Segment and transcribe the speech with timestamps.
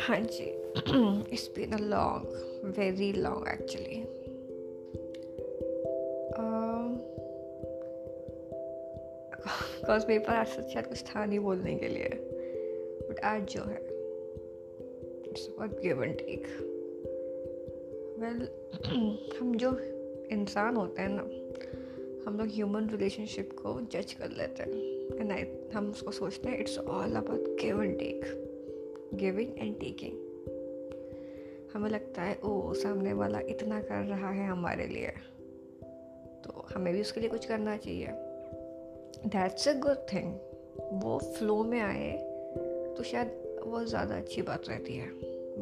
[0.00, 0.44] हाँ जी
[1.32, 4.04] it's been a long very long actually
[9.80, 12.08] because मेरे पास आज शायद कुछ था नहीं बोलने के लिए
[13.10, 13.76] बट आज जो है
[15.30, 16.46] it's about give and take
[18.18, 18.48] well
[19.40, 19.78] हम जो
[20.32, 21.39] इंसान होते हैं ना
[22.26, 25.44] हम लोग ह्यूमन रिलेशनशिप को जज कर लेते हैं। एंड आई
[25.74, 28.24] हम उसको सोचते हैं it's all about give and take
[29.14, 30.28] giving and taking
[31.74, 35.12] हमें लगता है ओ सामने वाला इतना कर रहा है हमारे लिए।
[36.44, 38.06] तो हमें भी उसके लिए कुछ करना चाहिए।
[39.26, 40.32] दैट्स अ गुड थिंग
[41.02, 42.12] वो फ्लो में आए
[42.96, 45.08] तो शायद वो ज़्यादा अच्छी बात रहती है।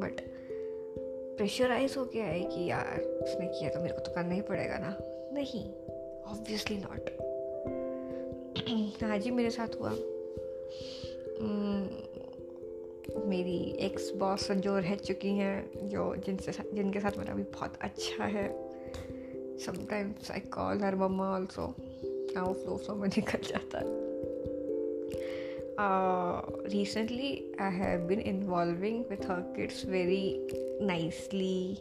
[0.01, 0.21] बट
[1.37, 4.79] प्रेशराइज हो गया है कि यार, उसने किया तो मेरे को तो करना ही पड़ेगा
[4.79, 4.97] ना।
[5.33, 5.65] नहीं।
[6.29, 7.09] ऑब्वियसली नॉट
[9.05, 9.91] आज ही मेरे साथ हुआ।
[13.27, 18.25] मेरी एक्स बॉस जो रह चुकी हैं, जो जिनसे जिनके साथ मेरा भी बहुत अच्छा
[18.25, 18.49] है।
[19.59, 21.63] Sometimes I call her mamma also
[22.39, 23.87] वो फ्लो फ्लो में निकल जाता है।
[26.69, 30.49] Recently I have been involving with her kids very
[30.87, 31.79] nicely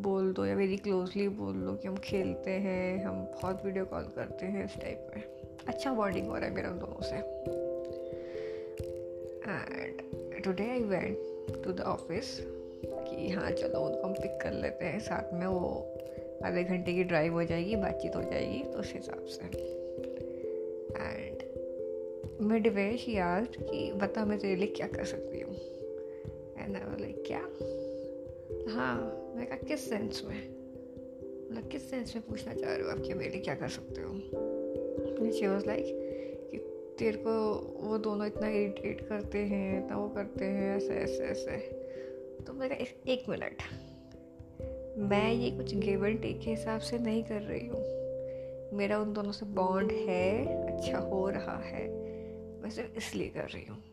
[0.00, 4.02] बोल दो या वेरी क्लोजली बोल दो कि हम खेलते हैं, हम बहुत वीडियो कॉल
[4.02, 5.22] करते हैं इस टाइप में।
[5.68, 7.16] अच्छा बॉन्डिंग हो रहा है मेरा उन दोनों से।
[9.50, 12.38] And today I went to the office
[12.84, 15.96] कि हाँ चलो उनको हम पिक कर लेते हैं। साथ में वो
[16.44, 19.46] आधे घंटे की ड्राइव हो जाएगी, बातचीत हो जाएगी तो उस हिसाब से।
[21.02, 21.42] एंड
[22.40, 25.54] मिड वे आस्ट कि बता मैं तेरे लिए क्या कर सकती हूँ?
[26.58, 27.40] एंड आई लाइक क्या?
[28.68, 30.48] हाँ मैं कहा किस सेंस में?
[31.50, 34.00] मतलब किस सेंस में पूछना चाह रहे हो आप कि मेरे लिए क्या कर सकते
[34.00, 34.20] हो?
[35.32, 35.84] शी वॉज़ लाइक
[36.50, 36.58] कि
[36.98, 41.56] तेरे को वो दोनों इतना इरिटेट करते हैं इतना वो करते हैं ऐसे ऐसे ऐसे।
[42.46, 43.56] तो मैं एक, एक मिनट
[44.98, 48.02] मैं ये कुछ गिव टेक के हिसाब से नहीं कर रही हूँ।
[48.76, 51.88] मेरा उन दोनों से बॉन्ड है अच्छा हो रहा है।
[52.62, 53.91] मैं सिर्फ़ इसलिए कर रही हूँ।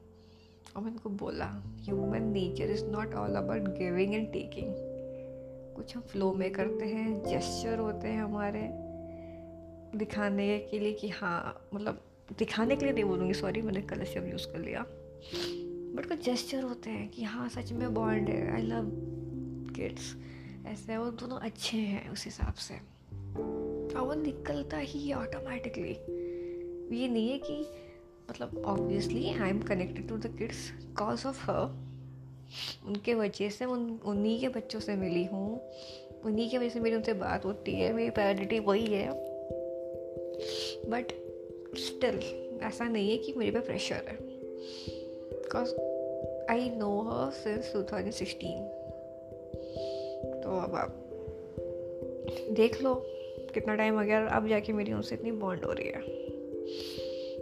[0.76, 1.46] और मैं उनको बोला
[1.80, 4.74] human nature is not all about giving and taking
[5.76, 8.62] कुछ हम फ्लो में करते हैं जेस्चर होते हैं हमारे,
[9.98, 12.02] दिखाने के लिए कि हाँ मतलब
[12.40, 14.86] दिखाने के लिए नहीं बोलूँगी सॉरी मैंने कलर शब्द यूज़ कर लिया।
[15.96, 18.92] बट कुछ जेस्चर होते हैं कि हाँ सच में बॉन्ड है आई लव
[19.76, 20.16] किड्स
[20.68, 22.74] ऐसे वो दोनों अच्छे हैं उस हिसाब से।
[23.96, 25.92] और वो निकलता ही ऑटोमेटिकली
[26.98, 27.56] ये नहीं है कि
[28.30, 31.90] मतलब obviously I am connected to the kids cause of her
[32.86, 35.72] उनके वजह से उन, उन्हीं के बच्चों से मिली हूँ।
[36.26, 39.10] उन्हीं की वजह से मेरी उनसे बात होती है। मेरी प्रायोरिटी वही है।
[40.90, 41.06] बट
[41.78, 42.20] स्टिल
[42.64, 44.18] ऐसा नहीं है कि मेरे पे प्रेशर है।
[45.32, 45.70] Because
[46.52, 48.80] I know her since 2016
[50.44, 51.06] तो अब आप
[52.52, 53.06] देख लो
[53.54, 56.30] कितना टाइम हो गया। अब जाके मेरी उनसे इतनी बॉन्ड हो रही है।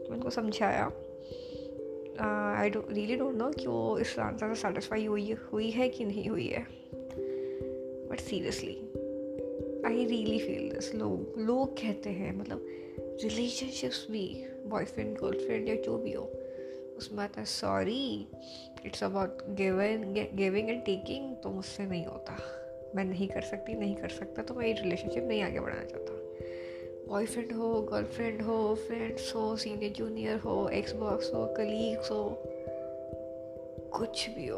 [0.09, 0.85] उनको समझाया
[2.21, 6.27] आई रियली डोंट नो कि वो इस आंसर से सेटिस्फाई हुई हुई है कि नहीं
[6.29, 6.65] हुई है।
[8.09, 8.75] But seriously
[9.85, 12.65] I really feel this लोग लोग कहते हैं मतलब
[13.23, 14.25] रिलेशनशिप्स भी
[14.65, 16.23] बॉयफ्रेंड गर्लफ्रेंड या जो भी हो,
[16.97, 18.27] उसमें आता है sorry
[18.85, 22.37] it's about giving and taking तो मुझसे नहीं होता।
[22.95, 26.16] मैं नहीं कर सकती, नहीं कर सकता तो मैं ये रिलेशनशिप नहीं आगे बढ़ाना चाहता।
[27.07, 32.23] बॉयफ्रेंड हो गर्लफ्रेंड हो फ्रेंड्स हो सीनियर जूनियर हो एक्स बॉक्स हो कलीग्स हो
[33.93, 34.57] कुछ भी हो।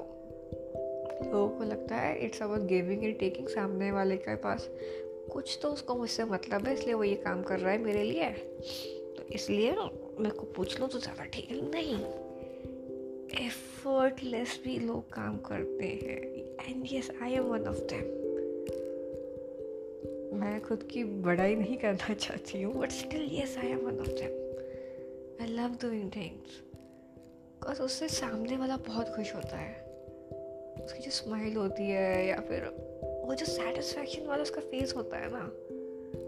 [1.23, 4.69] लोगों को लगता है it's about giving and taking सामने वाले के पास
[5.31, 8.29] कुछ तो उसको मुझसे मतलब है, इसलिए वो ये काम कर रहा है मेरे लिए।
[9.17, 11.95] तो इसलिए मेरे को पूछ लो तो ज़्यादा ठीक नहीं।
[13.45, 16.19] एफर्टलेस भी लोग काम करते हैं।
[16.69, 18.28] And yes I am one of them
[20.33, 24.07] मैं खुद की बड़ाई नहीं करना चाहती हूँ but still yes I am one of
[24.07, 26.61] them I love doing things
[27.61, 29.73] because उससे सामने वाला बहुत खुश होता है।
[30.85, 32.63] उसकी जो स्माइल होती है, या फिर
[33.25, 35.45] वो जो सेटिस्फैक्शन वाला उसका फेस होता है ना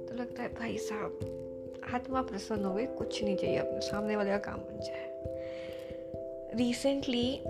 [0.08, 4.30] तो लगता है, भाई साहब, आत्मा प्रसन्न हो गई, कुछ नहीं चाहिए अपने, सामने वाले
[4.30, 5.10] का काम बन जाए.
[6.56, 7.42] रिसेंटली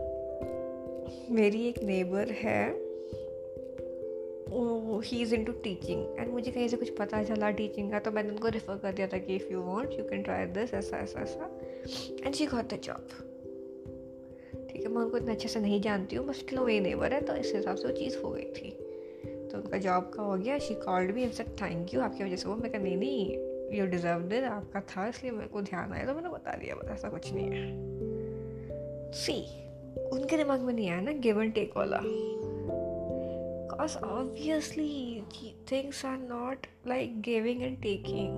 [1.35, 2.90] मेरी एक नेबर है
[4.99, 8.29] he is into teaching and मुझे कहीं से कुछ पता चला टीचिंग का तो मैंने
[8.29, 11.21] उनको रेफ़र कर दिया था कि if you want you can try this ऐसा ऐसा
[11.21, 11.49] ऐसा.
[12.25, 13.07] And she got the job
[14.71, 17.21] ठीक है, मैं उनको इतने अच्छे से नहीं जानती हूँ बस चलो वही नेबर है
[17.21, 18.69] तो इस हिसाब से वो चीज़ हो गई थी.
[19.51, 22.49] तो उनका जॉब का हो गया शी कॉल्ड भी एंड थैंक यू आपकी वजह से
[22.49, 22.55] वो.
[22.55, 26.13] मैं कहा, नहीं नहीं यू डिज़र्व दिस आपका था, इसलिए मेरे को ध्यान आया तो
[26.13, 29.11] मैंने बता दिया, बस ऐसा कुछ नहीं है.
[29.13, 29.41] सी
[30.11, 31.97] उनके दिमाग में नहीं आया ना गिव एंड टेक वाला.
[33.81, 35.21] Because obviously
[35.71, 38.33] things are not like giving and taking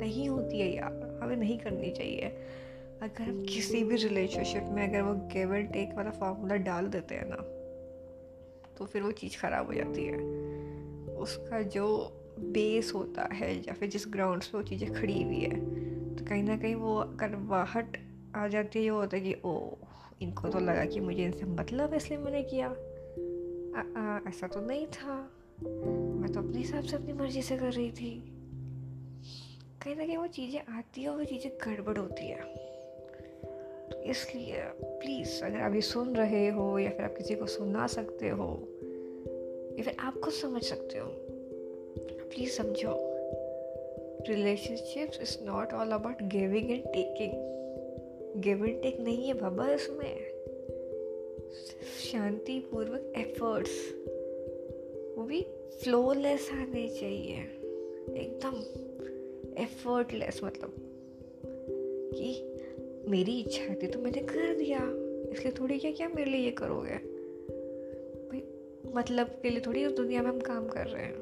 [0.00, 2.28] नहीं होती है यार, हमें नहीं करनी चाहिए।
[3.02, 7.14] अगर हम किसी भी रिलेशनशिप में अगर वो गिव एंड टेक वाला फार्मूला डाल देते
[7.14, 7.36] हैं ना
[8.78, 10.18] तो फिर वो चीज़ ख़राब हो जाती है।
[11.16, 11.86] उसका जो
[12.40, 15.60] बेस होता है, या फिर जिस ग्राउंड पे वो चीज़ें खड़ी हुई है
[16.16, 17.96] तो कहीं ना कहीं वो अगर वाहट
[18.36, 19.54] आ जाती है, ये होता है कि ओ
[20.22, 22.74] इनको तो लगा कि मुझे इनसे मतलब इसलिए मैंने किया।
[23.74, 25.14] ऐसा तो नहीं था।
[25.62, 28.10] मैं तो अपने हिसाब से अपनी मर्ज़ी से कर रही थी।
[29.82, 32.40] कहीं ना कहीं वो चीज़ें आती है और वो चीज़ें गड़बड़ होती है।
[33.90, 37.86] तो इसलिए प्लीज़ अगर आप ये सुन रहे हो या फिर आप किसी को सुना
[37.86, 38.48] सकते हो,
[39.78, 41.08] या फिर आप खुद समझ सकते हो
[42.30, 42.94] प्लीज़ समझो।
[44.28, 50.33] Relationships is not all about giving and taking give and take नहीं है बाबा इसमें।
[52.12, 53.94] शांतिपूर्वक एफर्ट्स
[55.18, 55.42] वो भी
[55.82, 57.34] फ्लोलेस आने चाहिए।
[58.16, 58.54] एकदम
[59.62, 60.74] एफर्टलेस मतलब
[62.14, 62.56] कि
[63.10, 64.78] मेरी इच्छा थी तो मैंने कर दिया।
[65.32, 66.94] इसलिए थोड़ी क्या क्या मेरे लिए ये करोगे?
[68.28, 68.42] भाई
[68.94, 71.14] मतलब के लिए थोड़ी उस दुनिया में हम काम कर रहे हैं।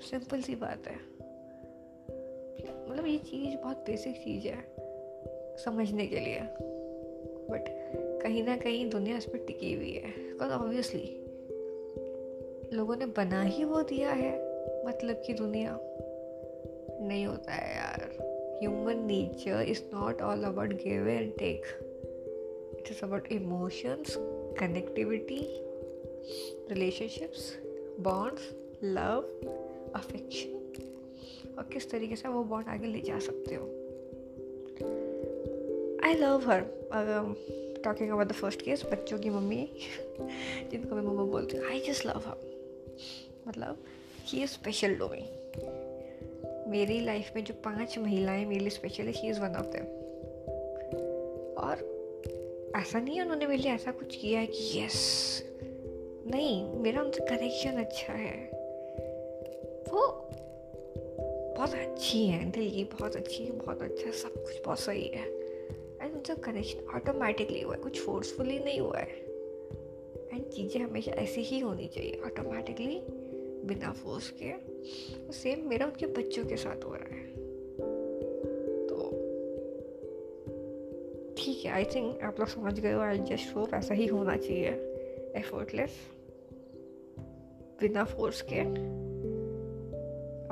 [0.00, 0.96] सिंपल सी बात है।
[2.90, 4.76] मतलब ये चीज़ बहुत बेसिक चीज़ है,
[5.64, 6.40] समझने के लिए।
[7.50, 7.90] बट
[8.22, 11.16] कहीं ना कहीं दुनिया इस पर टिकी हुई है। बिकॉज़ ऑब्वियसली
[12.76, 14.50] लोगों ने बना ही वो दिया है।
[14.86, 15.78] मतलब कि दुनिया
[17.08, 18.00] नहीं होता है यार।
[18.60, 21.62] Human nature is not all about give and take
[22.78, 24.16] it is about emotions
[24.60, 25.40] connectivity
[26.74, 27.58] relationships
[28.00, 29.24] bonds love
[29.94, 30.56] affection
[31.58, 33.64] और किस तरीके से वो बॉन्ड आगे ले जा सकते हो।
[36.04, 36.60] I love her
[37.84, 39.70] talking about the first case बच्चों की मम्मी,
[40.70, 42.36] जिनको मैं मम्मा बोलती हूँ आई जस्ट लव हर
[43.48, 43.84] मतलब
[44.24, 45.28] he is special to me
[46.70, 49.84] मेरी लाइफ में जो पाँच महिलाएँ मेरे लिए स्पेशल है she is one of them
[51.54, 52.00] और
[52.76, 54.98] ऐसा नहीं है उन्होंने मेरे लिए ऐसा कुछ किया है कि यस
[56.26, 58.50] नहीं, मेरा उनसे कनेक्शन अच्छा है।
[59.92, 60.30] वो
[61.56, 65.39] बहुत अच्छी है, दिल की बहुत अच्छी है, बहुत अच्छा सब कुछ बहुत सही है।
[66.20, 69.06] एंड उनका कनेक्शन ऑटोमेटिकली हुआ है। कुछ फोर्सफुली नहीं हुआ है।
[70.32, 73.00] एंड चीज़ें हमेशा ऐसी ही होनी चाहिए ऑटोमेटिकली
[73.64, 74.50] बिना फोर्स के।
[75.16, 77.24] तो सेम मेरा उनके बच्चों के साथ हो रहा है।
[78.88, 78.96] तो
[81.38, 84.36] ठीक है आई थिंक आप लोग समझ गए हो आई जस्ट होप ऐसा ही होना
[84.36, 84.68] चाहिए
[85.36, 85.98] एफर्टलेस
[87.80, 88.60] बिना फोर्स के।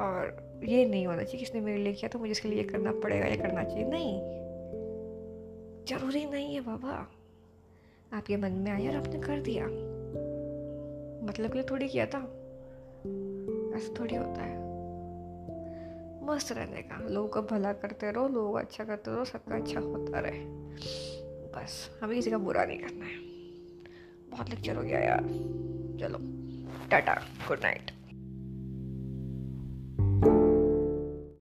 [0.02, 3.26] और ये नहीं होना चाहिए किसने मेरे लिए किया तो मुझे इसके लिए करना पड़ेगा,
[3.26, 4.47] या करना चाहिए। नहीं
[5.88, 7.08] ज़रूरी नहीं है बाबा।
[8.16, 9.64] आपके मन में आया और आपने कर दिया।
[11.26, 12.18] मतलब लिए थोड़ी किया था।
[13.76, 14.68] ऐसा थोड़ी होता है।
[16.26, 20.20] मस्त रहने का। लोगों का भला करते रहो, लोगों अच्छा करते रहो, सबका अच्छा होता
[20.20, 20.44] रहे।
[21.54, 23.18] बस, हमें किसी का बुरा नहीं करना है।
[24.30, 25.22] बहुत लेक्चर हो गया यार।
[26.00, 26.18] चलो,
[26.90, 27.14] टाटा
[27.48, 27.97] गुड नाइट